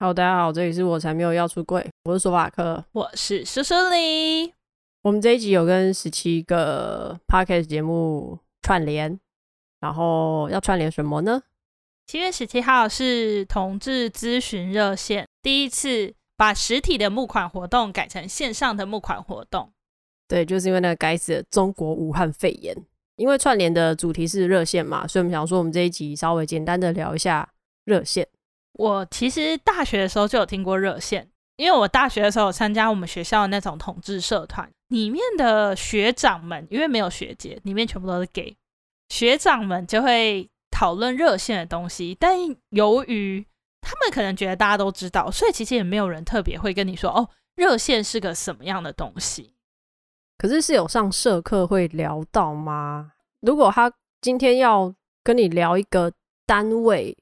[0.00, 4.54] 好，大家好，这里是我才没有要出柜，我是索法克，我是苏苏里。
[5.02, 9.18] 我们这一集有跟十七个 podcast 节目串联，
[9.80, 11.42] 然后要串联什么呢？
[12.06, 19.72] 七月十七号是同志咨询热线第一次把实体的募款活动改成线上的募款活动。
[20.28, 22.72] 对，就是因为那个该死的中国武汉肺炎。
[23.16, 27.52] 因为串联的主题是热线嘛，所以我们想说，我们这一集稍微简单的聊一下
[27.84, 28.28] 热线。
[28.72, 38.56] 我其实大学的时候就有听过热线，因为我大学的时候有参加我们学校的那种同志社团，里面的学长们，因为没有学姐，里面全部都是 gay，
[39.08, 42.16] 学长们就会讨论热线的东西。
[42.18, 42.36] 但
[42.70, 43.44] 由于
[43.80, 49.54] 他们可能觉得大家都知道，所以其实也没有人特别会跟你说哦，热线是个什么样的东西。
[50.36, 53.12] 可是是有上社课会聊到吗？
[53.40, 56.12] 如果他今天要跟你聊一个
[56.46, 57.16] 单位，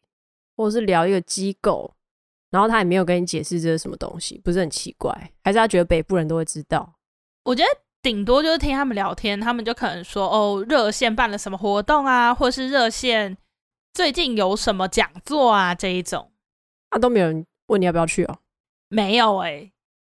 [0.57, 1.95] 或者是聊一个机构，
[2.51, 5.33] 然后他也没有跟你解释这是什么东西，不是很奇怪？
[5.45, 6.95] 还是他觉得北部人都会知道？
[7.45, 7.69] 我觉得
[8.03, 13.37] 顶多就是听他们聊天，他们就可能说哦，热线办了什么活动啊，或是热线
[13.95, 16.33] 最近有什么讲座啊这一种，
[16.91, 18.39] 啊都没有人问你要不要去哦？
[18.89, 19.73] 没有哎、欸，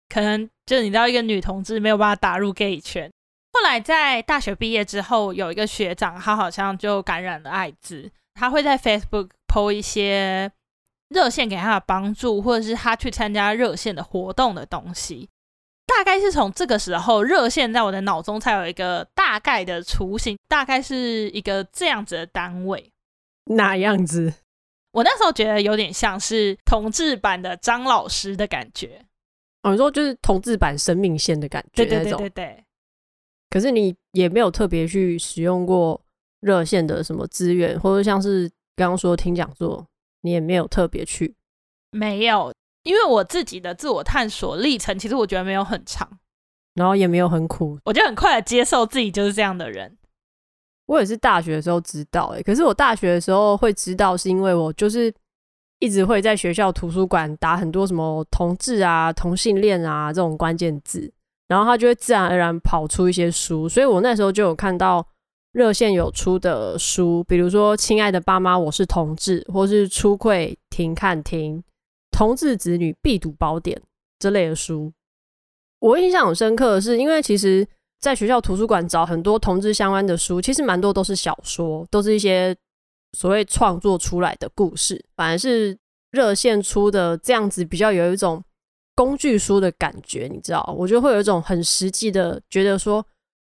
[0.08, 0.50] 可能。
[0.64, 3.10] 就是你知道，一个女同志没有办法打入 gay 圈。
[3.52, 10.50] 后来在大学毕业之后，有一个学长，他好像就感染了艾滋，他会在 Facebook po 一些
[11.08, 15.28] 热线给他的帮助，或者是他去参加热线的活动的东西。
[15.86, 22.90] 大概是从这个时候，热线在我的脑中才有一个大概的雏形，大概是一个这样子的单位。
[23.46, 24.32] 哪样子？
[24.92, 29.04] 我那时候觉得有点像是同志版的张老师的感觉。
[29.62, 32.64] 哦，你说就是同志版生命线的感觉，对对对对对。
[33.50, 36.00] 可是你也没有特别去使用过
[36.42, 39.86] 热线的什么资源，或者像是刚刚说听讲座，
[40.20, 41.34] 你也没有特别去。
[41.90, 46.06] 没有，因为我自己的自我探索历程，其实我觉得没有很长，
[46.74, 49.96] 然后也没有很苦，我就很快的接受自己就是这样的人。
[50.86, 55.10] 我也是大学的时候知道，哎，可是我大学的时候会知道，是因为我就是。
[55.82, 61.12] 一直会在学校图书馆打很多什么同志啊、同性恋啊这种关键字，
[61.48, 65.04] 然后他就会自然而然跑出一些书，所以我那时候就有看到
[65.52, 71.58] 热线有出的书，比如说《亲爱的爸妈，我是同志》，或是《出柜停看听》
[72.10, 73.76] 《同志子女必读宝典》
[74.18, 74.92] 这类的书。
[75.80, 77.66] 我印象很深刻的是，因为其实
[78.00, 82.56] 在学校图书馆找很多同志相关的书，其实蛮多都是小说，都是一些。
[83.14, 85.76] 所谓创作出来的故事，反而是
[86.12, 88.42] 热线出的这样子，比较有一种
[88.94, 90.74] 工具书的感觉，你知道？
[90.78, 93.04] 我觉得会有一种很实际的，觉得说，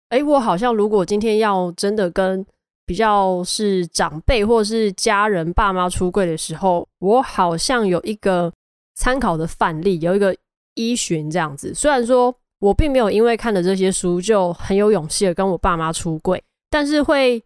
[0.10, 2.46] 哎，我好像如果今天要真的跟
[2.86, 8.52] 比较是长辈或是家人、爸妈出柜的时候，我好像有一个
[8.96, 10.36] 参考的范例，有一个
[10.76, 11.74] 依循这样子。
[11.74, 17.44] 虽然说我并没有因为看了这些书就很有勇气的跟我爸妈出柜，但是会。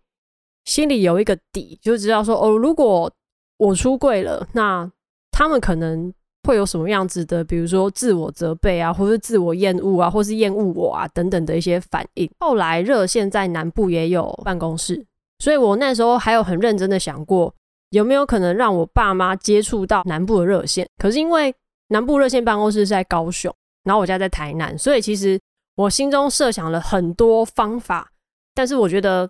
[0.65, 3.11] 心里有一个底，就知道说哦，如果
[3.57, 4.89] 我出柜了，那
[5.29, 6.13] 他们可能
[6.43, 12.29] 会有什么样子的，比如说自我责备啊，或是自我厌恶啊，或是厌恶我啊等等的一些反应。
[12.39, 15.05] 后来热线在南部也有办公室，
[15.39, 17.53] 所以我那时候还有很认真的想过，
[17.89, 20.87] 有没有可能让我爸妈接触到南部的热线。
[20.97, 21.53] 可是因为
[21.89, 25.39] 南部热线办公室是在高雄，然后我家在台南，所以其实
[25.75, 28.09] 我心中设想了很多方法，
[28.53, 29.29] 但是我觉得。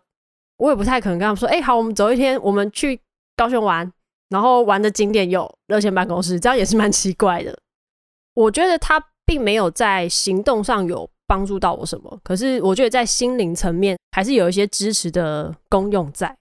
[0.58, 3.02] 我也不太可能跟他们说，哎、好，我们走一天，我们去
[3.36, 3.92] 高雄玩，
[4.34, 7.56] 然后玩的景点有热线办公室，这样也是蛮奇怪的。
[8.34, 16.36] 我觉得他并没有在行动上有帮助到我什么，可是我觉得在心灵层面还是有一些支持的功用在。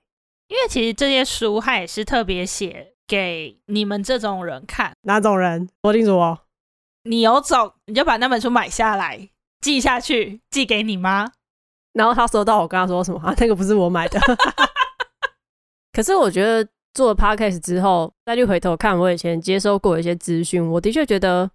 [0.48, 4.92] 因为其实这些书他也是特别写给你们这种人看。
[5.02, 5.68] 哪种人？
[5.82, 6.38] 说清楚哦。
[7.04, 9.28] 你有种，你就把那本书买下来，
[9.60, 11.30] 寄下去，寄给你妈。
[11.92, 13.34] 然后他收到我跟他说什么啊？
[13.38, 14.18] 那个不是我买的。
[15.92, 21.50] 可是我觉得做了 podcast 之后，再去回头看我以前接收过一些资讯，我的确觉得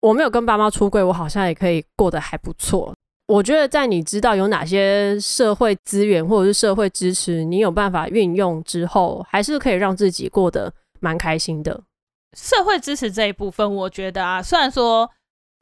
[0.00, 2.94] 我没有跟爸妈出柜，我好像也可以过得还不错。
[3.28, 11.82] 我觉得在你知道有哪些社会资源或者是社会支持，你有办法运用之后，还是可以让自己过得蛮开心的。
[12.36, 15.10] 社会支持这一部分，我觉得啊，虽然说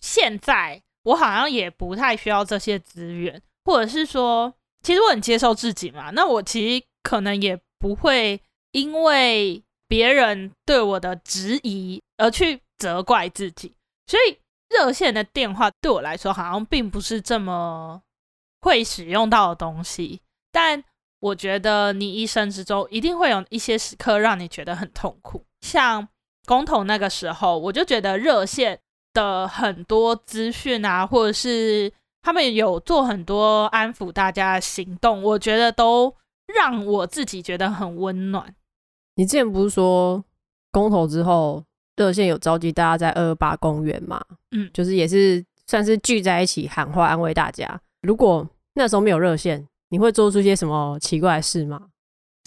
[0.01, 3.41] 现在我好像也不太需要这些资源。
[3.63, 4.53] 或者是说，
[4.83, 8.41] 其实我很接受自己嘛，那我其实可能也不会
[8.73, 13.75] 因为别人对我的质疑而去责怪自己，
[14.07, 14.39] 所以
[14.69, 18.03] 热线的电话对我来说好像并不是这么
[18.61, 20.21] 会使用到的东西。
[20.53, 20.83] 但
[21.21, 26.09] 我觉得你一生之中一定会有一些时刻让你觉得很痛苦，像
[26.47, 28.81] 公投那个时候，我就觉得热线
[29.13, 38.55] 的很多资讯啊，或者是他们有做很多安抚大家的行动，我觉得都让我自己觉得很温暖。
[39.21, 40.25] 你之前不是说
[40.73, 41.63] 公投之后，
[41.95, 44.19] 热线有召集大家在二二八公园嘛？
[44.53, 47.79] 嗯，就是也是算是聚在一起喊话安慰大家。
[48.01, 51.89] 如果那时候没有热线，你会做出些什么奇怪的事吗？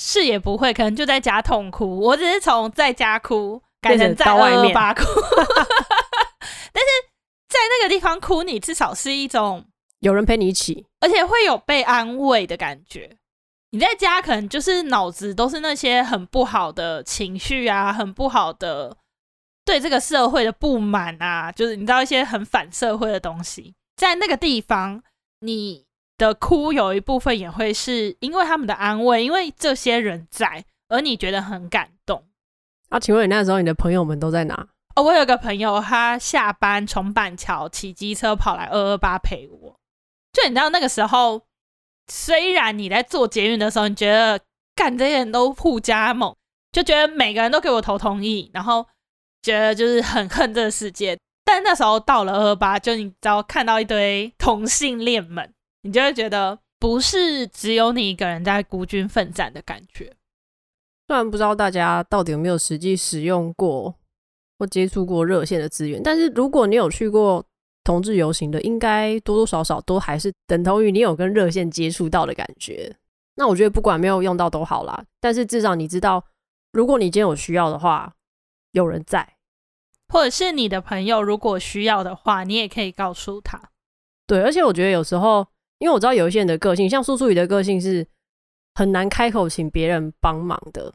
[0.01, 1.99] 是也不会，可能就在家痛哭。
[1.99, 5.03] 我只是从在家哭改成在二二八哭，
[6.73, 6.89] 但是
[7.49, 9.63] 在那个地方哭，你至少是一种
[9.99, 13.15] 有人陪你一起，而且会有被安慰的感觉。
[13.73, 18.95] 你在家可能就是脑子都是那些很不好的情绪啊，很不好的
[19.65, 25.03] 对这个社会的不满啊，就是你知道一些很反社会的东西，在那个地方
[25.41, 25.85] 你。
[26.15, 32.23] 的哭有一部分也会是因为他们的安慰，因为这些人在，而你觉得很感动。
[32.89, 34.67] 啊，请问你那时候你的朋友们都在哪？
[34.95, 39.75] 哦，我有个朋友，他下班从板桥骑机车跑来二二八陪我。
[40.31, 41.41] 就你知道那个时候，
[42.11, 44.39] 虽然你在做捷运的时候，你觉得
[44.75, 46.35] 干这些人都互加盟，
[46.71, 48.85] 就觉得每个人都给我投同意，然后
[49.41, 51.17] 觉得就是很恨这个世界。
[51.45, 55.51] 但那时候到了二八，就你只要看到一堆同性恋们。
[55.85, 60.13] 你就会觉得不是只有你一个人在孤军奋战的感觉。
[61.07, 63.93] 虽然不知道大家到底有没有实际使用过
[64.57, 67.45] 或接触过热线的资源，但是如果你有去过
[67.83, 72.95] 同志游行的，应该多多少少都还是等同于你有跟热线接触到的感觉。
[73.35, 76.23] 那我觉得不管没有用到都好啦，但是至少你知道，
[76.71, 78.13] 如果你今天有需要的话，
[78.71, 79.35] 有人在，
[80.07, 83.59] 或者是你的朋友如果需要的话，你也可以告诉他。
[84.27, 85.47] 对，而且我觉得有时候。
[85.79, 88.07] 因为我知道有一些人的个性，像苏苏雨的个性是
[88.75, 90.93] 很难开口请别人帮忙的。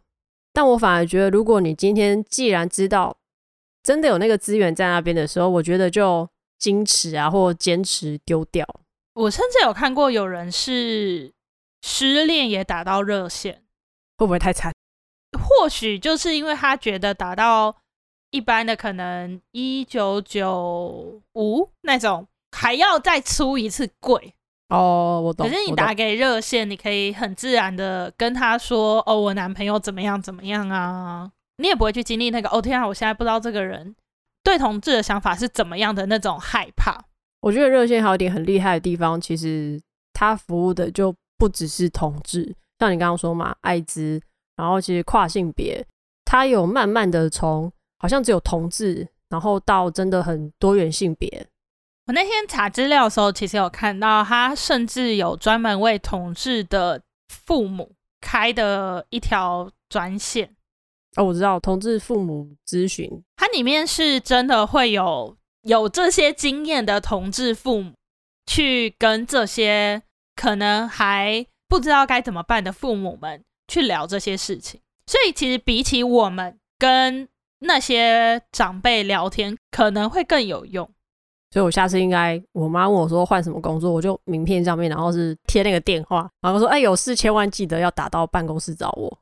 [0.50, 3.14] 但我反而觉得，如果你今天既然知道
[3.82, 6.26] 真的有那个资源在那边的时候，我觉得就
[6.60, 8.66] 矜持啊，或坚持丢掉。
[9.14, 11.32] 我甚至有看过有人是
[11.82, 13.62] 失恋也打到热线，
[14.16, 14.72] 会不会太惨？
[15.38, 17.76] 或许就是因为他觉得打到
[18.30, 24.34] 一般的可能一九九五那种还要再出一次柜。
[24.68, 25.48] 哦，我懂。
[25.48, 33.96] 可是你打给热线，你可以很自然的跟他说：“哦，我男朋友怎么样怎么样啊？”你也不会去经历那个“哦天啊，我现在不知道这个人
[34.42, 37.04] 对同志的想法是怎么样的”那种害怕。
[37.40, 39.80] 我觉得热线还有一点很厉害的地方，其实
[40.12, 44.20] 它服务的就不只是同志，像你刚刚说嘛，艾滋，
[44.56, 45.86] 然后其实跨性别，
[46.24, 47.70] 它有慢慢的从
[48.00, 51.46] 好像只有同志，然后到真的很多元性别。
[52.06, 60.56] 我那天查资料的时候，其实有看到他甚至有专门为同志的父母开的一条专线。
[61.18, 67.92] 哦，我知道同志父母咨询，它里面是真的会有有这些经验的同志父母
[68.46, 70.00] 去跟这些
[70.36, 74.80] 可能还不知道该怎么办的父母们去聊这些事情。
[75.06, 77.28] 所以，其实比起我们跟
[77.58, 80.88] 那些长辈聊天，可能会更有用。
[81.50, 89.18] 所以我下次应该，我妈问我说换什么工作，我就名片上面，然后是贴那个电话，然后说，哎，有事千万记得要打到办公室找我。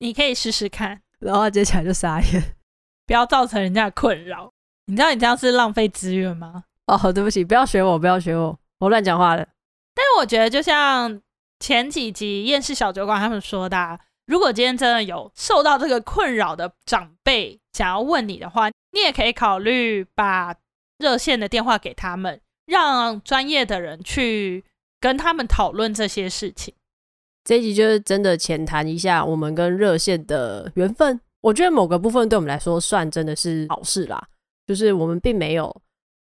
[0.00, 2.56] 你可以试试看，然后接起来就傻眼，
[3.06, 4.52] 不要造成人家的困扰。
[4.86, 6.64] 你知道你这样是浪费资源吗？
[6.86, 9.46] 哦，对不起，不要学我，不要学我，我乱讲话了。
[9.94, 11.20] 但是我觉得，就像
[11.60, 20.54] 前几集厌世小酒馆他们说的啊，如果今天真的有受到这个困扰的长辈想要问你的话，你也可以考虑把。
[20.96, 24.64] 热线的电话给他们，让专业的人去
[25.00, 26.72] 跟他们讨论这些事情。
[27.44, 31.20] 这一集就是真的浅谈一下我们跟热线的缘分。
[31.42, 34.28] 我觉得某个部分对我们来说算真的是好事啦，
[34.66, 35.74] 就是我们并没有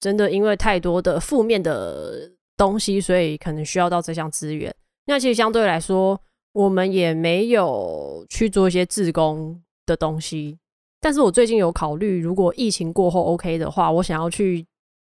[0.00, 4.74] 真的因为太多的负面的东西，所以可能需要到这项资源。
[5.06, 6.20] 那其实相对来说，
[6.52, 10.58] 我们也没有去做一些志工的东西。
[11.00, 14.66] 但是我最近有考虑，如果疫情过后 OK 的话，我想要去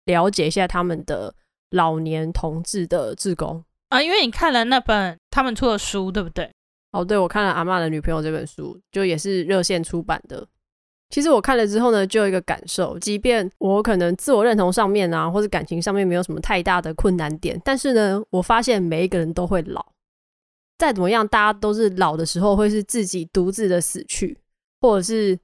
[0.04, 1.34] 了解一下他们的
[1.70, 6.50] 老年同志的志工啊，因为你看了那本他们出的书，对不对？
[6.92, 10.44] 哦，对，我看了《阿嬷的女朋友》这本书，就也是热线出版的。
[11.10, 19.84] 其实我看了之后呢，就有一个感受，即便我可能自我认同上面啊，或者感情上面没有什么太大的困难点，但是呢，我发现每一个人都会老，
[20.78, 24.38] 再怎么样，大家都是老的时候会是自己独自的死去，
[24.80, 25.38] 或者是。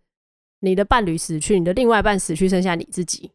[0.61, 3.31] 你的伴侣死去，你的另外一半死去，剩下你自己。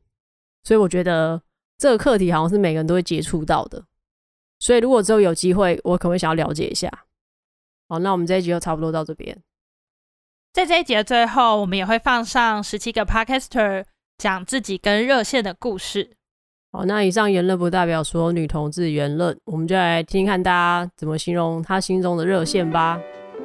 [0.64, 1.40] 所以我觉得
[1.78, 3.86] 这个课题好像是每个人都会接触到的。
[4.62, 6.88] 所以如果之后有机会，我可能会想要了解一下。
[7.90, 9.36] 好，那我们这一集就差不多到这边。
[10.54, 13.86] 在这一集的最后，我们也会放上十七个 Podcaster
[14.20, 16.12] 讲自己跟热线的故事。
[16.72, 23.00] 好，那以上言论不代表所有女同志言论，我们就来听听看大家怎么形容她心中的热线吧。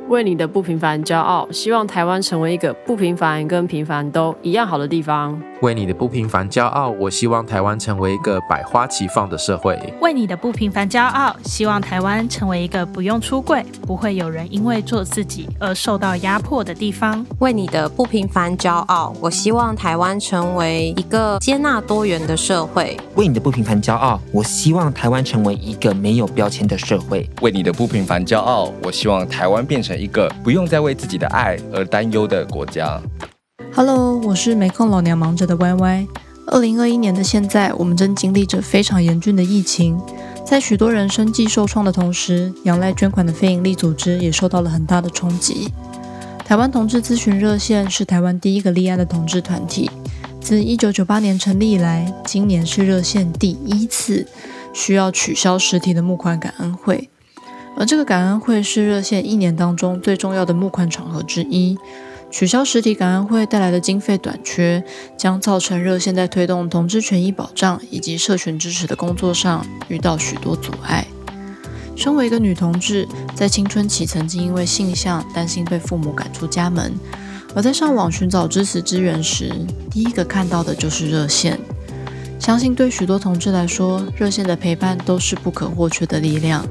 [0.08, 5.42] 为你的不平凡骄傲，希望台湾成为一个不平凡跟平凡都一样好的地方。
[5.62, 9.76] 为你的不平凡骄傲，我希望台湾成为一个百花齐放的社会。
[10.00, 17.24] 为你的不平凡骄傲，希望台湾成为一个不用出柜、不会有人因为做自己而受到压迫的地方。
[17.40, 22.96] 为你的不平凡骄傲，我希望台湾成为一个接纳多元的社会。
[23.16, 27.28] 为你的不平凡骄傲，我希望台湾成为一个没有标签的社会。
[27.40, 29.96] 为你的不平凡骄傲，我希望台湾变成。
[29.96, 33.00] 一个不用再为自己的爱而担忧的国家。
[33.76, 36.06] Hello，我是没空老娘忙着的 YY。
[36.46, 40.00] 二零二一年的现在，我们正经历着非常严峻的疫情，
[40.46, 45.70] 在许多人生计受创的同时，仰赖捐款的非营利组织也受到了很大的冲击。
[46.42, 49.90] 台湾同志咨询热线是台湾第一个立案的同志团体，
[50.40, 54.26] 自一九九八年成立以来，今年是热线第一次
[54.72, 57.10] 需要取消实体的募款感恩会。
[57.76, 61.76] 而这个感恩会是热线一年当中最重要的募款场合之一。
[62.30, 64.84] 取消实体感恩会带来的经费短缺，
[65.16, 71.06] 将造成热线在推动同志权益保障以及社群支持的工作上遇到许多阻碍。
[71.94, 76.92] 身为一个女同志，在青春期曾经因为性向担心被父母赶出家门，
[77.54, 79.50] 而在上网寻找支持资源时，
[79.90, 81.58] 第一个看到的就是热线。
[82.38, 86.66] 相信对许多同志来说，热线的陪伴都是不可或缺的力量。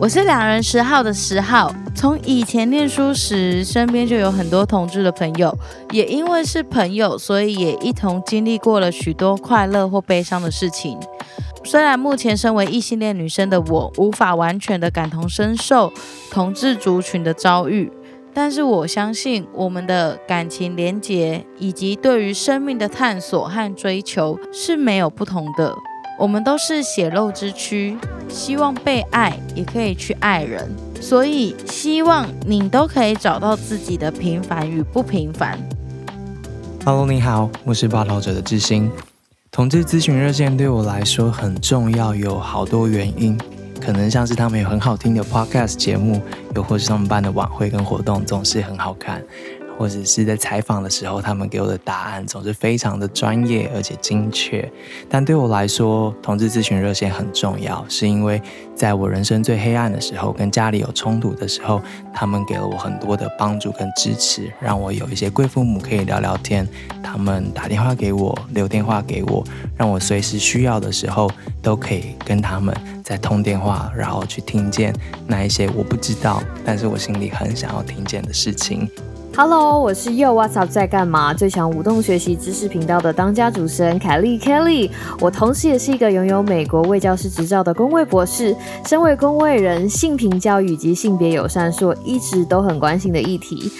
[0.00, 5.52] 我是两人十号的十号，从以前念书时，身边就有很多同志的朋友，
[5.90, 10.96] 也因为是朋友，所以也一同经历过了许多快乐或悲伤的事情。
[11.64, 15.92] 虽然目前身为异性恋女生的我，无法完全的感同身受
[16.30, 17.90] 同志族群的遭遇，
[18.32, 25.74] 但是我相信我们的感情连结以及对于生命的探索和追求是没有不同的。
[26.18, 27.96] 我们都是血肉之躯，
[28.28, 30.68] 希望被爱，也可以去爱人，
[31.00, 35.56] 所以希望你都可以找到自己的平凡与不平凡。
[36.84, 38.90] Hello，你好，我是报道者的志兴。
[39.52, 43.38] 同志咨询热线对我来说很重要，有好多原因，
[43.80, 46.20] 可能像是他们有很好听的 Podcast 节目，
[46.56, 49.22] 又或是他们办的晚会跟活动总是很好看。
[49.78, 54.68] 或者是在采访的时候，他们给我的答案总是非常的专业而且精确。
[55.08, 58.42] 但对我来说，同志咨询热线很重要，是因为
[58.74, 61.80] 在我人生最黑暗的时候，跟家里有冲突的时候，
[62.12, 66.68] 他们给了我很多的帮助跟支持，让我有一些贵父母可以聊聊天。
[67.00, 69.44] 他们打电话给我，留电话给我，
[69.76, 71.30] 让我随时需要的时候
[71.62, 74.92] 都可以跟他们在通电话，然后去听见
[75.26, 78.88] 那一些我不知道，但是我心里很想要听见的事情。
[79.40, 81.32] Hello，我是 Yo What's Up 在干嘛？
[81.32, 84.90] 最强舞动学习知识频道的当家主持人凯莉 Kelly。
[85.20, 88.56] 我同时也是一个拥有美国卫教师执照的公位博士。
[88.84, 93.70] 身为公位人，性平教育及性别友善是我一直都很关心的议题。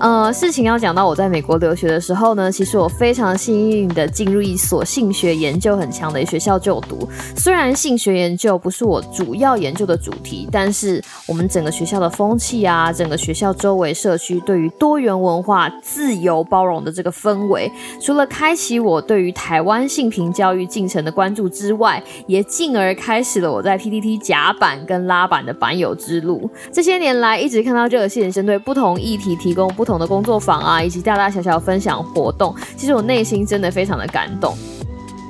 [0.00, 7.06] 呃，事情要讲到我在美国留学的时候呢，其实我非常幸运的进入一所性学研究很强的学校就读。
[7.36, 26.50] 虽然性学研究不是我主要研究的主题，但是我们整个学校的风气啊，整个学校周围社区对于多元文化、自由包容的这个氛围，除了开启我对于台湾性平教育进程的关注之外，也进而开始了我在 PTT 甲板跟拉板的板友之路。
[26.72, 29.89] 这些年来，一直看到热线针对不同议题提供不同。
[29.90, 34.56] 不同的工作坊啊，以及大大小小分享活动，其实我内心真的非常的感动。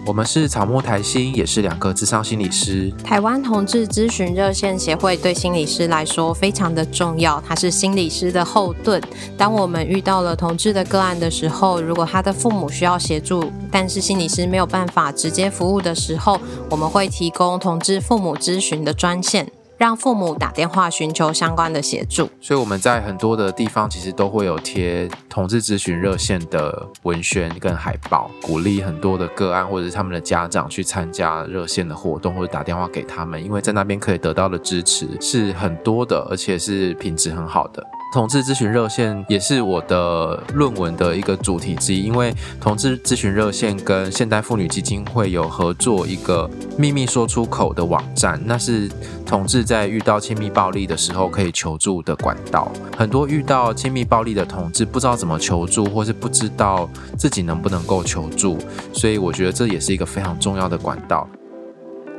[0.04, 2.92] 我们是草木台心，也是两个智商心理师。
[3.02, 9.00] 台湾同志咨询热线协会对心理师来说非常的重要，它是心理师的后盾。
[9.38, 16.38] 当我们遇到了同志的个案的时候，如果他的父母需要协助，但是心理师没有办法直接服务的时候，
[16.68, 19.50] 我们会提供同志父母咨询的专线。
[19.80, 37.82] 让父母打电话寻求相关的协助，所以我们在很多的地方其实都会有贴同志咨询热线的文宣跟海报，鼓励很多的个案或者是他们的家长去参加热线的活动或者打电话给他们，因为在那边可以得到的支持是很多的，而且是品质很好的。
[38.12, 48.90] 同志咨询热线也是我的论文的一个主题之一，因为同志咨询热线跟现代妇女基金会有合作一个秘密说出口的网站，那是
[49.24, 52.70] 同志在遇到亲密暴力的时候可以求助的管道。
[52.98, 58.58] 很多遇到亲密暴力的同志不知道怎么求助，或是不知道自己能不能够求助，
[58.92, 61.28] 所以我觉得这也是一个非常重要的管道。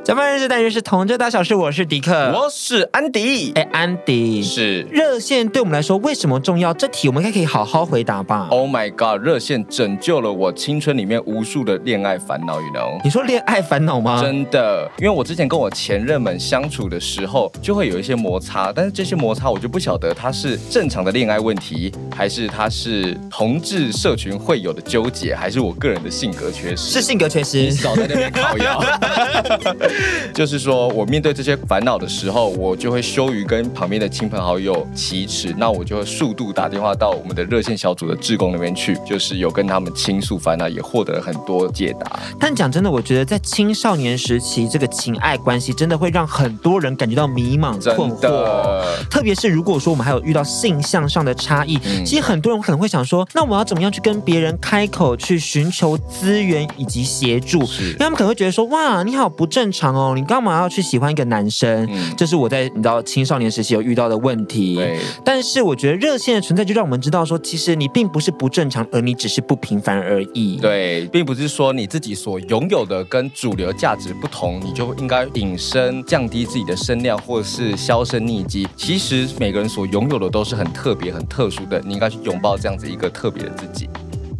[0.04, 1.54] 甲方人士，但愿是同志大小事。
[1.54, 3.52] 我是迪克，我是安迪。
[3.54, 6.74] 哎，安迪是热线对我们来说为什么重要？
[6.74, 8.48] 这题我们应该可以好好回答吧。
[8.50, 13.00] Oh my god，热线拯救了我青春里面无数的恋爱烦恼，you know？
[13.04, 14.20] 你说恋爱烦恼吗？
[14.20, 26.90] 真的，因为我之前跟我前任们相处的时候，就会有一些摩擦，但是这些摩擦我就不晓得它是正常的恋爱问题，还是它是同志社群会有的纠结，还是我个人的性格缺失？
[26.90, 28.82] 是性格缺失，少在那边靠腰。
[30.34, 30.82] 就是说。
[30.92, 42.20] 我面对这些烦恼的时候，我就会羞于跟旁边的亲朋好友启齿，那我就会速度打电话到我们的热线小组的志工那边去，就是有跟他们倾诉烦恼，也获得了很多解答。
[42.38, 57.64] 但讲真的，我觉得在青少年时期，这个情爱关系真的会让很多人感觉到迷茫困惑，特别是如果说我们还有遇到性向上的差异，嗯、其实很多人可能会想说，那我要怎么样去跟别人开口去寻求资源以及协助？
[57.64, 60.60] 是，因为他们可能会觉得说，哇，你好不正常哦，你干嘛？
[60.60, 64.78] 要去喜欢一个男生，嗯，这是我在你知道青少年时期有遇到的问题。
[65.24, 70.58] 但是我觉得热线的存在就让我们知道说，其实你并不是不正常，而你只是不平凡而已。
[70.58, 78.68] 对，并不是说你自己所拥有的跟主流价值不同，你就应该隐身、降低自己的声量，或者是销声匿迹。
[78.76, 83.88] 其实每个人所拥有的都是很特别、很特殊的，你应该去拥抱这样子一个特别的自己。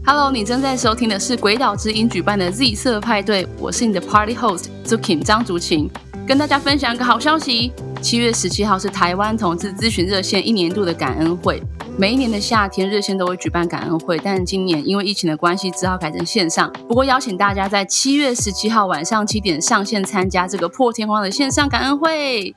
[0.04, 5.88] Hello，你正在收听的是鬼岛之音举办的 Z 色派对，我是你的 Party Host Zukin 张竹晴。
[6.26, 11.62] 跟大家分享一个好消息，七月十七号是台湾同志咨询热线一年度的感恩会。
[11.96, 16.72] 每一年的夏天，热线都会举办感恩会，但今年因为疫情的关系，只好改成线上。
[16.88, 22.52] 不过邀请大家在七月十七号晚上七点上线参加这个破天荒的线上感恩会。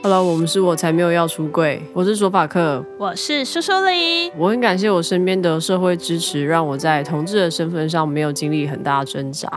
[0.00, 4.30] Hello，我们是我才没有要出柜，我是索法克，我是苏苏里。
[4.36, 9.50] 我很感谢我身边的社会支持，让我在同志的身份上没有经历很大的挣扎。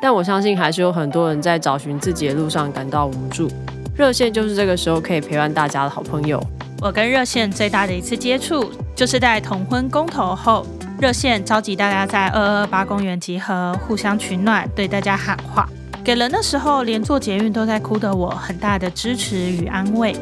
[0.00, 3.48] 但我相信还是有很多人在找寻自己的路上感到无助，
[3.96, 6.40] 热线就是这个时候可以陪伴大家的好朋友。
[6.80, 10.64] 我跟热线最大的一次接触，就是在同婚公投后，
[11.00, 15.68] 热线召集大家在二二八公园集合，互相取暖，对大家喊话，
[16.10, 20.12] 给了那时候连坐捷运都在哭的我很大的支持与安慰。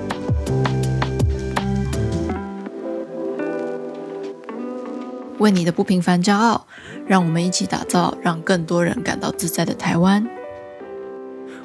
[5.38, 6.66] 为你的不平凡骄傲。
[7.08, 10.22] 让我们一起打造让更多人感到自在的台湾。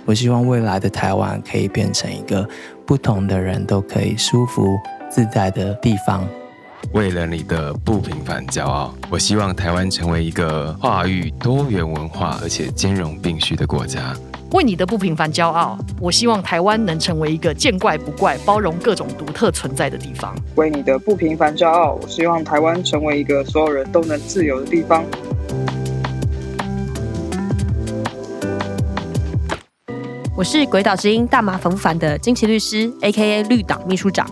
[0.06, 2.48] 我希望未来的台湾可以变成一个
[2.86, 4.66] 不同的人都可以舒服
[5.10, 6.26] 自在的地方。
[6.92, 14.16] 为了你的不平凡骄傲，我希望台湾成为一个跨域多元文化而且兼容并蓄的国家。
[14.52, 20.36] 为你的不平凡骄傲，我希望台湾能成为一个见怪不怪、包容各种独特存在的地方。
[20.56, 25.04] 为你的不平凡骄傲，我希望台湾成为一个所有人都能自由的地方。
[30.36, 33.44] 我是鬼岛之音大麻烦不烦的金奇律师，A.K.A.
[33.44, 34.28] 绿党秘书长。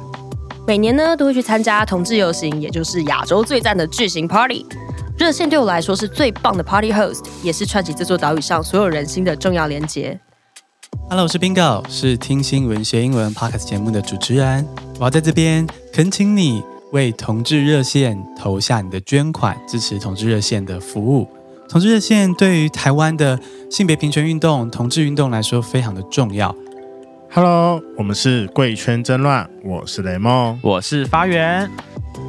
[0.67, 4.63] 每年呢都会去参加同志游行，也就是亚洲最赞的巨型 Party。
[5.17, 10.19] 热线对我来说是最棒的 Party Host，也是串起这座岛屿上所有人心的重要连结。
[11.10, 14.67] Hello，我是 Bingo，是听新闻学英文 Podcast 节目的主持人。
[15.00, 21.28] 我要在这边恳请你为同志热线投下你的捐款，支持同志热线的服务。
[21.67, 26.56] 同志热线对于台湾的性别平权运动、同志运动来说非常的重要。
[27.34, 31.72] Hello，我们是贵圈争乱，我是雷梦，我是发源。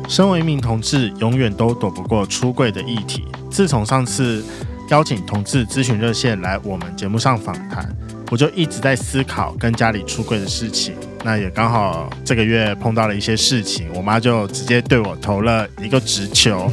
[0.08, 3.26] 身为一名同志，永远都躲不过出柜的议题。
[3.50, 4.44] 自从上次
[4.90, 7.92] 邀请同志咨询热线来我们节目上访谈，
[8.32, 10.94] 我就一直在思考跟家里出柜的事情。
[11.22, 16.72] 那也刚好这个月碰到了一些事情，我妈就直接对我投了一个直球。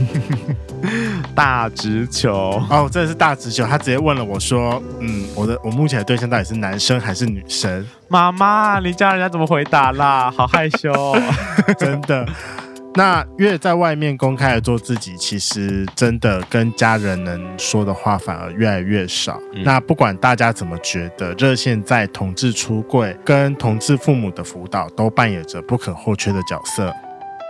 [1.35, 3.65] 大直球哦，这是大直球。
[3.65, 10.31] 她直接问了我说：“嗯，我的我目前的对象到底是男生还是女生？”妈妈，你教人家怎么回答啦？
[10.31, 11.21] 好害羞哦，
[11.77, 12.25] 真的。
[12.99, 19.39] 那越在外面公开的做自己，其实真的跟家人能说的话反而越来越少。
[19.53, 19.63] 嗯。
[19.63, 26.93] 那不管大家怎么觉得，热线在同志出柜跟同志父母的辅导都扮演着不可或缺的角色。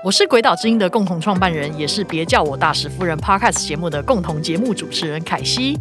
[0.03, 5.79] 我是鬼岛之音的共同创办人，也是别叫我大使夫人 Podcast 节目的共同节目主持人凯西。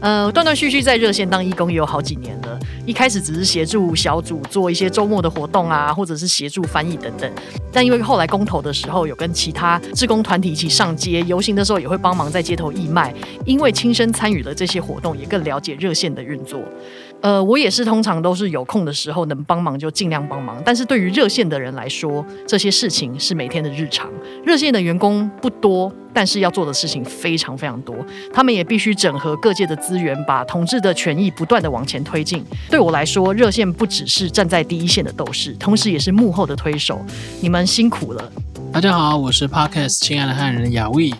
[0.00, 2.58] 呃，断断续续在热线当义工也有好几年了。
[2.84, 7.32] 一开始只是协助小组做一些周末的活动啊，或者是协助翻译等等。
[7.76, 13.12] 但因为后来公投的时候，有跟其他志工团体一起上街游行的时候，也会帮忙在街头义卖。
[13.44, 16.58] 因为亲身参与了这些活动，也更了解热线的运作。
[17.26, 20.62] 呃，我也是通常都是有空的时候能帮忙就尽量帮忙。
[20.64, 24.08] 但是对于热线的人来说，这些事情是每天的日常。
[24.44, 27.96] 热线的员工不多，但是要做的事情非常非常多。
[28.32, 32.44] 他们也必须整合各界的资源，把同志的权益不断地往前推进。
[32.70, 37.04] 对我来说，热线不只是站在第一线的斗士，同时也是幕后的推手。
[37.40, 38.30] 你们辛苦了。
[38.72, 41.10] 大家好，我是 Podcast 亲爱的汉人雅卫。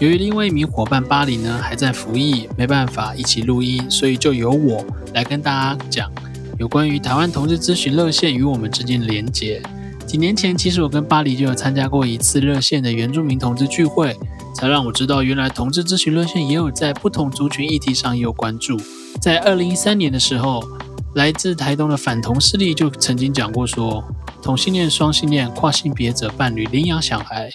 [0.00, 4.84] 由于另外一名伙伴巴黎呢还在服役，没办法一起录音，所以就由我
[5.14, 6.10] 来跟大家讲
[6.58, 9.62] 有关于台湾同志咨询热线与我们之间的连结。
[10.06, 14.16] 几年前，其实我跟巴黎就有参加过一次热线的原住民同志聚会，
[14.54, 18.78] 才让我知道原来同志咨询热线也有在不同族群议题上也有关注。
[19.20, 20.62] 在二零一三年的时候，
[21.14, 24.04] 来自台东的反同势力就曾经讲过说，
[24.42, 27.50] 同性恋、双性恋、跨性别者伴侣领养小孩。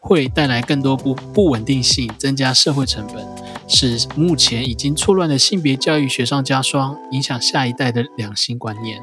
[0.00, 3.24] 会带来更多不不稳定性，增加社会成本，
[3.68, 9.00] 使目前已经错乱的性别教育雪上加霜，影响下一代的两性观念。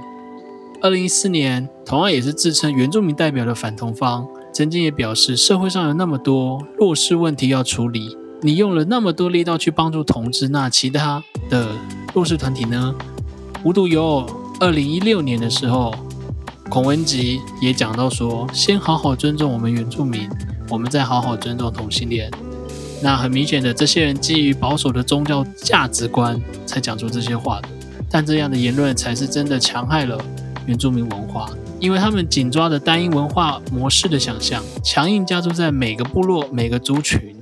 [0.82, 11.70] 二零一四年，同样也是自称原住民代表的反同方，曾经也表示，社会上有那么多弱势问题要处理，你用了那么多力道去帮助同志，那其他的
[12.14, 12.94] 弱势团体呢？
[13.64, 14.26] 无独有偶，
[14.60, 15.94] 二零一六年的时候，
[16.70, 20.30] 孔文吉也讲到说，先好好尊重我们原住民。
[20.70, 22.30] 我们再好好尊重同性恋。
[23.02, 27.70] 那很明显的，这些人基于保守的宗教价值观才讲出这些话的。
[28.10, 30.20] 但这样的言论才是真的强害了
[30.66, 31.50] 原住民文化，
[31.80, 37.36] 因为他们紧抓着单一文化模式的想象，强硬加注在每个部落、每个族群。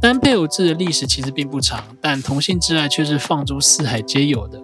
[0.00, 4.60] 单配偶制的历史其实并不长，但同性之爱却是放诸四海皆有的。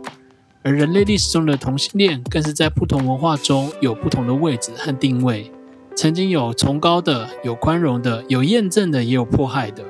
[0.62, 5.50] 而人类历史中的同性恋，更是在不同文化中有不同的位置和定位。
[5.94, 9.84] 曾经有崇高的，有宽容的，有验证的，也有迫害的。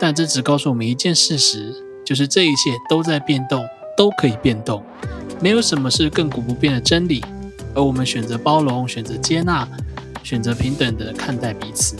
[0.00, 1.72] 但这只告诉我们一件事实，
[2.04, 3.64] 就是这一切都在变动，
[3.96, 4.82] 都可以变动，
[5.40, 7.22] 没有什么是亘古不变的真理。
[7.74, 9.68] 而我们选择包容，选择接纳，
[10.22, 11.96] 选择平等的看待彼此。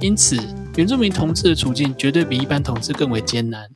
[0.00, 0.36] 因此，
[0.76, 3.66] 原住民同志的处境绝对比一般同志更为艰难，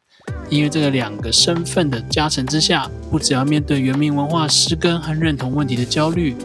[0.51, 6.37] 因为这个两个身份的加成之下，不只要面对原民文化失根和认同问题的焦虑。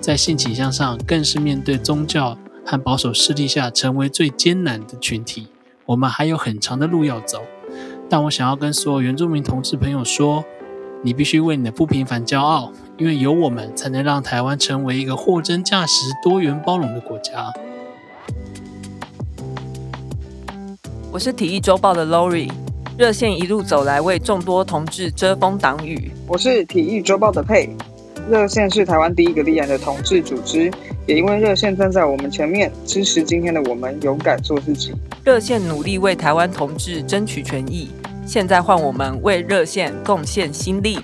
[0.00, 5.48] 在性倾向上，更是面对宗教和保守势力下成为最艰难的群体。
[5.84, 7.42] 我们还有很长的路要走，
[8.08, 10.42] 但我想要跟所有原住民同志朋友说：
[11.02, 17.52] 你必须为你的不平凡骄傲，因为有我们，才能让台湾成为一个货真价实、多元包容的国家。
[21.12, 22.50] 我是体育周报的 Lori，
[22.96, 26.10] 热线一路走来，为众多同志遮风挡雨。
[26.26, 27.76] 我是体育周报的佩。
[28.30, 30.70] 热线是台湾第一个立案的同志组织，
[31.04, 34.94] 也因为热线站在我们前面，支持今天的我们勇敢做自己。
[35.24, 37.90] 热线努力为台湾同志争取权益，
[38.24, 41.00] 现在换我们为热线贡献心力。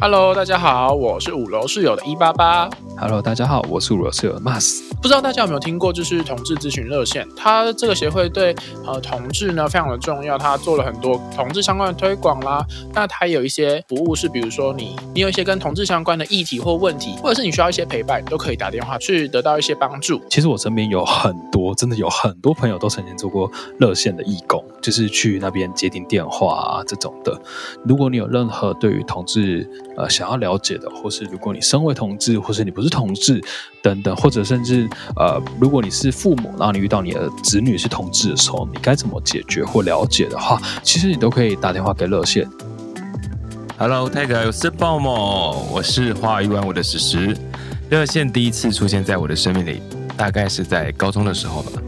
[0.00, 2.70] Hello，大家好，我是五楼室友的一八八。
[2.98, 4.80] Hello，大家好，我是五楼室友的 Mas。
[5.02, 8.56] 不知道大家有没有听过，就是同志咨询热线，它这个协会对
[8.86, 12.64] 呃同志呢非常的重要，它做了很多同志相关的推广啦。
[12.94, 20.18] 那它有一些服务是，比如说你你有一些跟同志相关的议题或问题，或者是你需要一些陪伴，都可以打电话去得到一些帮助。
[20.30, 27.38] 其实我身边有很多，真的有很多朋友都曾经做过热线的义工，就是去那边接听电话啊这种的。
[27.84, 32.85] 如果你有任何对于同志呃想要了解的，或是如果你身为同志，或是你不是。
[32.86, 33.42] 是同志
[33.82, 42.48] 等等，或者甚至呃，如果你是父母，然后你遇到你的子女是同志的时候，你该怎么解决或了解的话，其实你都可以打电话给热线。
[43.76, 47.36] Hello，泰哥，我是鲍某，我是花一万五的史实。
[47.90, 49.82] 热线第一次出现在我的生命里，
[50.16, 51.82] 大概是在高中的时候吧。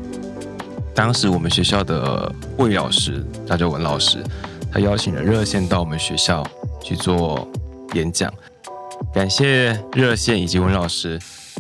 [0.95, 4.23] 当时我们学校的魏老师，他叫文老师，
[4.71, 6.45] 他邀请了热线到我们学校
[6.83, 7.49] 去做
[7.95, 8.33] 演讲。
[9.19, 11.19] 感谢热线以及温老师，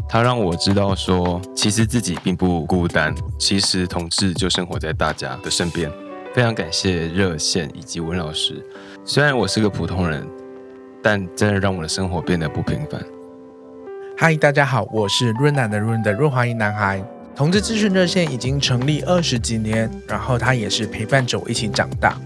[0.09, 5.91] 他让我知道说，其实自己并不孤单，其实同志就生活在大家的身边。
[6.33, 8.65] 非常感谢热线以及温老师，
[9.05, 10.25] 虽然我是个普通人，
[11.03, 13.05] 但真的让我的生活变得不平凡。
[14.17, 17.03] 嗨，大家好，我是润南的润的润滑一男孩。
[17.35, 22.17] 同志咨询热线已经成立二十几年，然后他也是陪伴着我一起长大。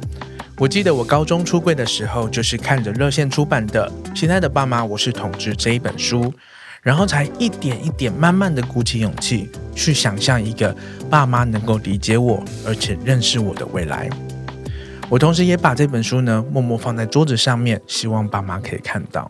[0.63, 6.33] 我记得我高中出柜的时候，就是看着热线出版的《亲爱的爸妈，我是同志》这一本书，
[6.83, 10.73] 然后才一点一点慢慢的鼓起勇气，去想象一个
[11.11, 14.09] 爸妈能够理解我，而且认识我的未来。
[15.09, 19.29] 我同时也把这本书呢，默默放在桌子上面，希望爸妈可以看到。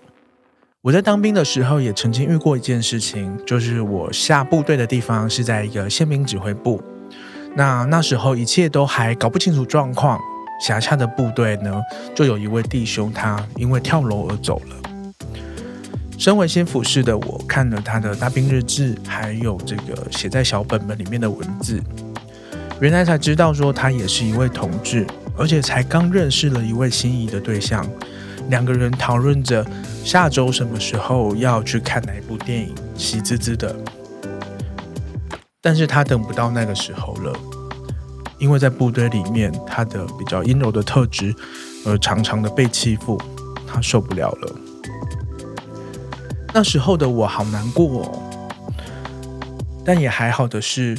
[0.82, 6.82] 我在当兵的时候，也曾经遇过一件事情，就是我下部队的地方是在一个宪兵指挥部，
[7.56, 10.20] 那那时候一切都还搞不清楚状况。
[10.62, 11.82] 辖下的部队呢，
[12.14, 14.76] 就有一位弟兄，他因为跳楼而走了。
[16.16, 21.82] 身为新辅士的我，看了他的大兵日志，还有这个写在小本本里面的文字，
[22.80, 25.04] 原来才知道说他也是一位同志，
[25.36, 27.84] 而且才刚认识了一位心仪的对象，
[28.48, 29.66] 两个人讨论着
[30.04, 33.74] 下周什么时候要去看哪一部电影，喜滋滋的。
[35.60, 37.36] 但是他等不到那个时候了，
[38.42, 41.32] 因为在部队里面，他的比较阴柔的特质，
[41.86, 43.16] 而常常的被欺负，
[43.64, 44.56] 他受不了了。
[46.52, 48.22] 那时候的我好难过哦，
[49.84, 50.98] 但也还好的是，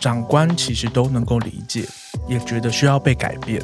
[0.00, 1.84] 长官其实都能够理解，
[2.28, 3.60] 也觉得需要被改变，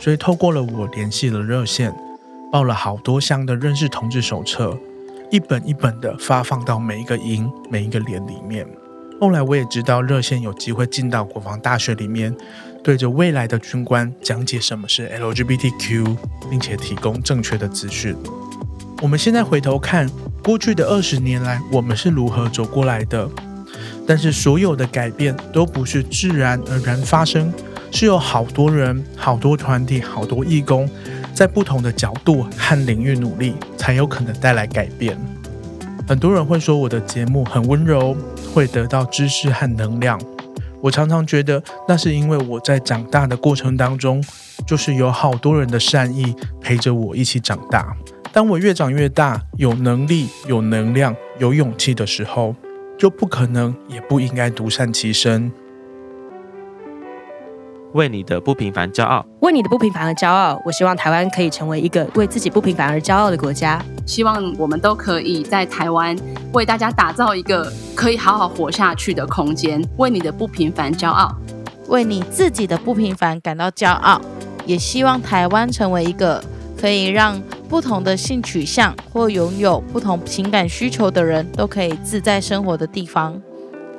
[0.00, 1.94] 所以透过了我联系了热线，
[2.50, 4.74] 报了好多箱的认识同志手册，
[5.30, 8.66] 一本一本的发放到每一个营、每一个连里面。
[9.20, 12.34] 后来我也知道热线有机会进到国防大学里面，
[12.82, 16.16] 对着未来的军官讲解什么是 LGBTQ，
[16.50, 18.14] 并且提供正确的资讯。
[19.02, 20.08] 我们现在回头看。
[20.44, 23.28] 过去的二十年来，我们是如何走过来的？
[24.06, 27.52] 但是所有的改变都不是自然而然发生，
[27.90, 30.88] 是有好多人、好多团体、好多义工，
[31.34, 35.18] 在不同的角度和领域努力，才有可能带来改变。
[36.06, 38.16] 很多人会说我的节目很温柔，
[38.56, 40.18] 会得到知识和能量。
[40.80, 44.24] 我常常觉得，那是因为我在长大的过程当中，
[44.66, 47.94] 就是有好多人的善意陪着我一起长大。
[48.32, 52.56] 当我越长越大，有能力、有能量、有勇气的时候，
[52.98, 55.52] 就不可能也不应该独善其身。
[57.96, 60.60] 为你的不平凡骄傲，为你的不平凡而骄傲。
[60.66, 63.82] 我希望台湾可以成为一个为自己不平凡而骄傲的国家。
[64.04, 66.14] 希望我们都可以在台湾
[66.52, 69.82] 为大家打造一个可以好好活下去的空间。
[69.96, 71.34] 为你的不平凡骄傲，
[71.88, 74.20] 为你自己的不平凡感到骄傲。
[74.66, 76.44] 也希望台湾成为一个
[76.78, 83.40] 可以让不同的性取向或拥有不同情感需求的人都可以自在生活的地方。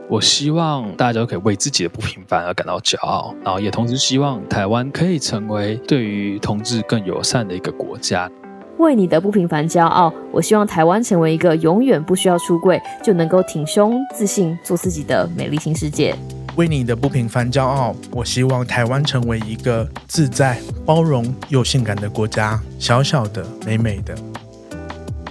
[0.09, 8.29] 我希望大家都可以为自己的不平凡而感到骄傲，然后也同时希望台湾可以成为对于同志更友善的一个国家。
[8.77, 16.15] 为你的不平凡骄傲，我希望台湾成为一个永远不需要出柜就能够挺胸自信做自己的美丽新世界。
[16.55, 24.15] 为你的不平凡骄傲，我希望台湾成为一个自在、包容又性感的国家，小小的、美美的。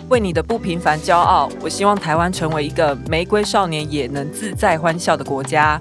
[0.09, 5.79] 为你的不平凡骄傲，我希望台湾成为一个玫瑰少年也能自在欢笑的国家。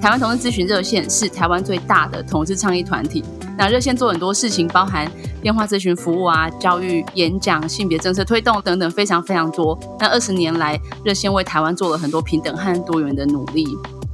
[0.00, 3.24] 台湾同志咨询热线是台湾最大的同志倡议团体。
[3.56, 9.78] 那热线做很多事情，包含电话咨询服务啊、教育、演讲、性别政策推动等等，非常非常多。
[10.00, 13.64] 那二十年来，热线为台湾做了很多平等和多元的努力。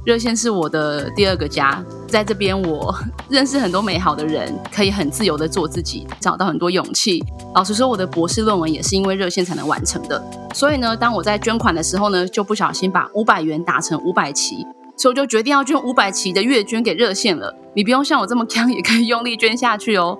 [0.05, 2.95] 热线是我的第二个家，在这边我
[3.27, 7.19] 认识很多美好的人，可以很自由的做自己，找到很多勇气。
[7.55, 10.23] 老实说，我的博士论文也是因为热线才能完成的。
[10.53, 14.63] 所以呢，当我在捐款的时候呢，就不小心把五百元打成五百期，
[14.95, 17.51] 所以我就决定要捐五百期的月捐给热线了。
[17.75, 20.15] 你不用像我这么强，也可以用力捐下去哦。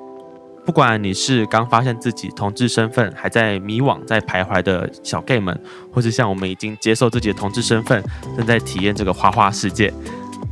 [0.65, 5.55] 不管你是刚发现自己同志身份，还在迷惘、在徘徊的小 gay 们，
[5.93, 8.03] 或是像我们已经接受自己的同志身份，
[8.35, 9.93] 正在体验这个花花世界，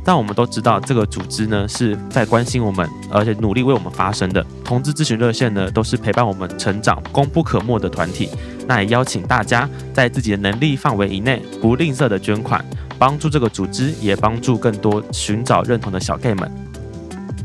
[0.04, 4.44] 但我们都知道这个组织呢是在关心我们，而且努力为我们发声的。
[4.64, 8.28] 同志咨询热线呢都是陪伴我们成长、功不可没的团体。
[8.66, 12.64] 那也邀请大家在自己的能力范围以内，不吝啬的捐款，
[12.98, 16.50] 帮助这个组织，也帮助更多寻找认同的小 gay 们。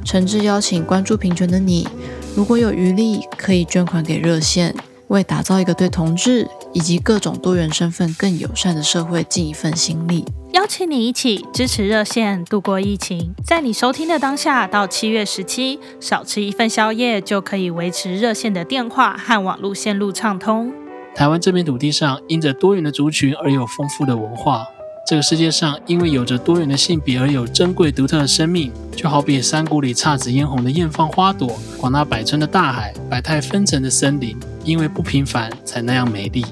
[0.03, 1.87] 诚挚邀请关注平权的你。
[2.35, 4.73] 如果有余力，可以捐款给热线，
[5.07, 10.23] 为打造一个对同志以及各种多元身份更友善的社会尽一份心力。
[10.53, 20.71] 邀请你一起支持热线度过疫情，在你收听的当下到七月十七，少吃一份宵夜就可以维持热线的电话和网络线路畅通。
[21.15, 24.67] 台湾这片土地上，因着多元的族群而有丰富的文化。
[25.07, 36.45] 这个世界上，因为有着多元的性别而有珍贵独特的生命，就好比山谷里姹紫嫣红的艳放花朵，广纳百川的大海，百态纷呈的森林，因为不平凡才那样美丽。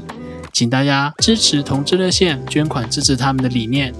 [0.53, 3.93] 请大家支持同志热线，捐款支持他们的理念。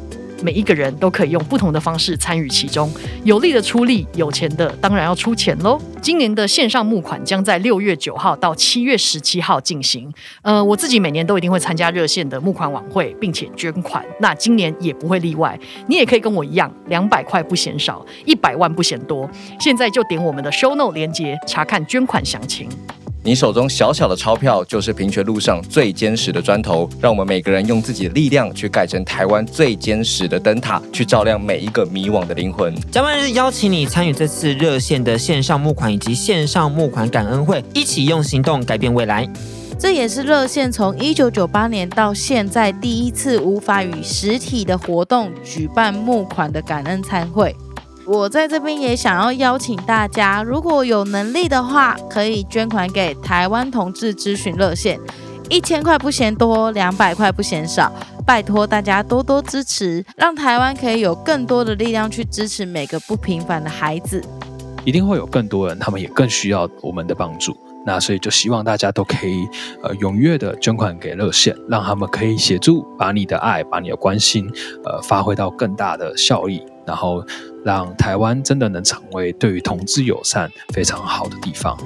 [0.46, 2.88] 每一个人都可以用不同的方式参与其中，
[3.24, 5.82] 有力的出力，有钱的当然要出钱喽。
[6.04, 10.14] 今年的线上募款将在六月九号到七月十七号进行。
[10.44, 14.06] 呃，我自己每年都一定会参加热线的募款晚会，并且捐款。
[14.20, 15.60] 那今年也不会例外。
[15.88, 19.28] 你也可以跟我一样，两百块不嫌少，一百万不嫌多。
[19.60, 22.70] 现在就点我们的 show note 连接，查看捐款详情。
[23.26, 32.72] 你手中小小的钞票就是平权路上最坚实的砖头，让我们每个人用自己的力量去盖成台湾最坚实的灯塔，去照亮每一个迷惘的灵魂。
[32.92, 39.28] 甲板日邀请你参与这次热线的线上募款以及线上募款感恩会，一起用行动改变未来。
[39.80, 47.56] 这也是热线从一九九八年到现在第一次无法与实体的活动举办募款的感恩餐会。
[48.08, 55.00] 我在这边也想要邀请大家，如果有能力的话，可以捐款给台湾同志咨询热线，
[55.50, 57.92] 一千块不嫌多，两百块不嫌少，
[58.24, 64.24] 拜托大家多多支持，让台湾可以有更多的力量去支持每个不平凡的孩子。
[64.84, 67.58] 一定会有更多人，他们也更需要我们的帮助。
[67.88, 69.48] 那所以就希望大家都可以
[69.82, 74.48] 呃踊跃的捐款给热线，让他们可以协助把你的爱、把你的关心
[74.84, 77.26] 呃发挥到更大的效益，然后
[77.64, 81.78] 让台湾真的能成为对于同志友善非常好的地方。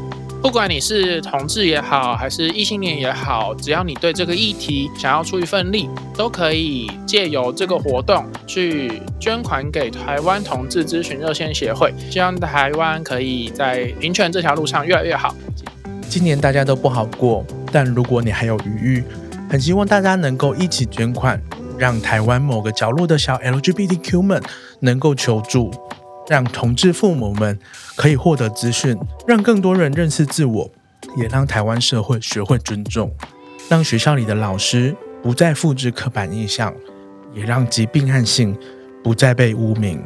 [0.42, 15.36] 不管你是同志也好，还是异性恋也好，只要你对这个议题想要出一份力，都可以借由这个活动去捐款给台湾同志咨询热线协会，希望台湾可以在平权这条路上越来越好。
[16.08, 19.04] 今年大家都不好过，但如果你还有余裕，
[19.50, 21.38] 很希望大家能够一起捐款，
[21.80, 24.44] 让台湾某个角落的小 LGBTQ 们
[24.82, 25.72] 能够求助，
[26.28, 27.58] 让同志父母们
[27.96, 30.70] 可以获得资讯，让更多人认识自我，
[31.16, 33.12] 也让台湾社会学会尊重，
[33.70, 36.74] 让学校里的老师不再复制刻板印象，
[37.34, 38.58] 也让疾病和性
[39.02, 40.04] 不再被污名。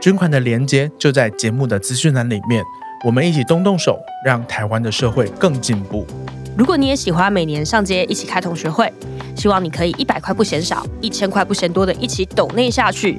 [0.00, 2.64] 捐款的链接就在节目的资讯栏里面。
[3.04, 6.06] 我们一起动动手，让台湾的社会更进步。
[6.56, 8.92] 如果你也喜欢每年上街一起开同学会，
[9.34, 13.18] 希望你可以一百块不嫌少，一千块不嫌多的一起抖内下去，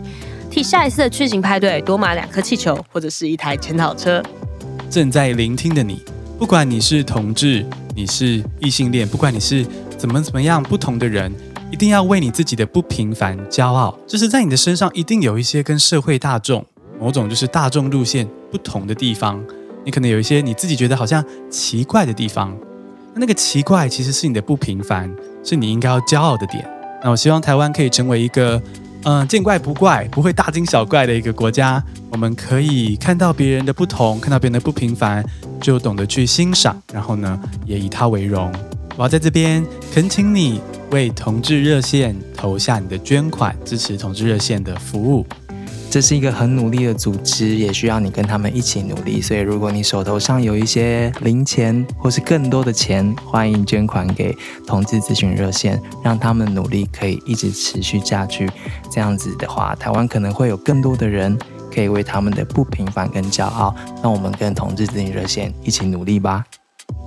[0.52, 4.22] 替下一次的巨型派对多买两颗气球或者是一台检讨车。
[4.88, 6.00] 正在聆听的你，
[6.38, 7.66] 不管你是同志，
[7.96, 9.66] 你是异性恋，不管你是
[9.98, 11.34] 怎么怎么样不同的人，
[11.72, 13.98] 一定要为你自己的不平凡骄傲。
[14.06, 16.64] 就是在你的身上一定有一些跟社会大众
[17.00, 19.44] 某种就是大众路线不同的地方。
[19.84, 22.56] 你可能有一些你自己觉得好像奇怪的地方，
[23.16, 25.10] 那个奇怪其实是你的不平凡，
[25.44, 26.68] 是你应该要骄傲的点。
[27.04, 28.62] 那我希望台湾可以成为一个，
[29.04, 31.84] 嗯、见怪不怪，不会大惊小怪的一个国家。
[32.10, 35.24] 我们可以看到别人的不同，看到别人的不平凡，
[35.62, 38.52] 就懂得去欣赏，然后呢，也以他为荣。
[38.96, 45.26] 我要在这边恳请你为同志热线投下你的捐款，支持同志热线的服务。
[45.94, 49.22] 这是一个很努力的组织，也需要你跟他们一起努力。
[49.22, 58.50] 所以，如果你手头上有一些零钱或是更多的钱，欢迎捐款给同志咨询热线，让他们努力可以一直持续下去。
[58.90, 61.38] 这样子的话，台湾可能会有更多的人
[61.72, 63.76] 可以为他们的不平凡跟骄傲。
[64.02, 66.44] 让我们跟同志咨询热线一起努力吧。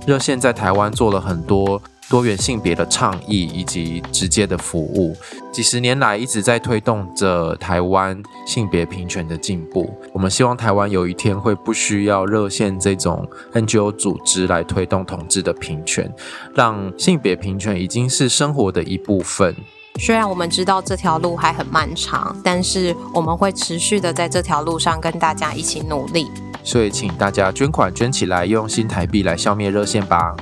[0.05, 1.81] 热线在台湾做了很多。
[2.09, 5.15] 多元性别的倡议以及直接的服务，
[5.51, 9.93] 几十年来一直在推动着台湾性别平权的进步。
[10.13, 16.09] 我们希望台湾有一天会不需要热线这种 NGO 组织来推动同志的平权，
[16.55, 19.53] 让性别平权已经是生活的一部分。
[19.99, 26.27] 虽然我们知道这条路还很漫长，但是我们会持续的在这条路上跟大家一起努力。
[26.63, 30.35] 所以，请大家捐款捐起来，用新台币来消灭热线吧。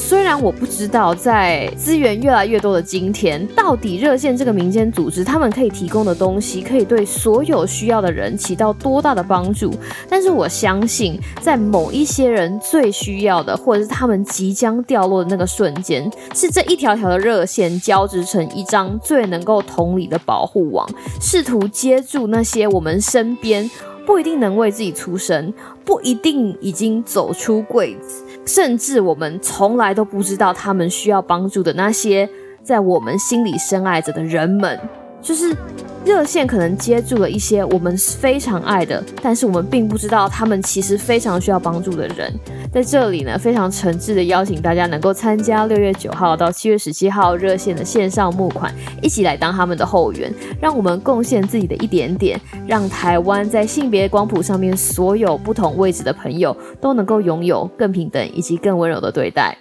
[0.00, 9.72] 虽然我不知道在资源越来越多的今天，到底热线这个民间组织他们可以提供的东西，可以对所有需要的人起到多大的帮助，
[10.08, 20.88] 但是我相信，在某一些人最需要的，或者是他们即将掉落的那个瞬间，是这一条条的热线交织成一张最能够同理的保护网，
[21.20, 23.70] 试图接住那些我们身边
[24.04, 25.52] 不一定能为自己出声，
[25.84, 28.24] 不一定已经走出柜子。
[28.44, 32.28] 甚至我们从来都不知道他们需要帮助的那些
[32.62, 34.78] 在我们心里深爱着的人们，
[35.22, 35.54] 就是
[36.02, 42.32] 热线可能接住了一些我们非常爱的，但是我们并不知道他们其实非常需要帮助的人。
[42.72, 59.56] 在这里呢，非常诚挚的邀请大家能够参加六月九号到七月十七号热线的线上募款，一起来当他们的后援，让我们贡献自己的一点点，让台湾在性别光谱上面所有不同位置的朋友都能够拥有更平等以及更温柔的对待。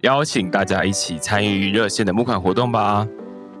[0.00, 3.06] 邀请大家一起参与热线的募款活动吧！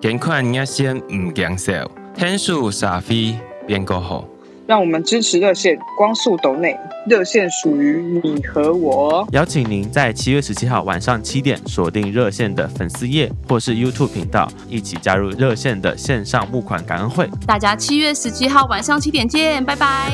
[0.00, 1.72] 捐款应该先唔减少，
[2.18, 4.24] 天数傻飞变够好。
[4.66, 6.76] 让我们支持热线，光速抖内，
[7.06, 9.24] 热线属于你和我。
[9.30, 17.30] 邀请您在七月十七号晚上七点锁定热线的粉丝页或是 YouTube 频道，一起加入热线的线上募款感恩会。
[17.46, 20.12] 大家七月十七号晚上七点见，拜拜。